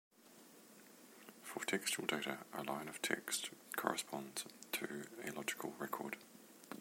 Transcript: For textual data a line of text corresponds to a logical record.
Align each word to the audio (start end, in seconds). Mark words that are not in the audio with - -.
For 1.43 1.63
textual 1.63 2.07
data 2.07 2.39
a 2.57 2.63
line 2.63 2.87
of 2.87 3.03
text 3.03 3.51
corresponds 3.75 4.45
to 4.71 5.03
a 5.23 5.29
logical 5.29 5.75
record. 5.77 6.17